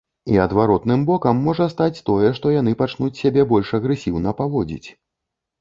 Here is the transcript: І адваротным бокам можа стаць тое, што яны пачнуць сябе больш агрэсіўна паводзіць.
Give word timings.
І 0.35 0.37
адваротным 0.43 1.03
бокам 1.09 1.43
можа 1.49 1.67
стаць 1.73 2.03
тое, 2.09 2.31
што 2.39 2.53
яны 2.55 2.73
пачнуць 2.81 3.13
сябе 3.21 3.47
больш 3.53 3.67
агрэсіўна 3.81 4.35
паводзіць. 4.41 4.89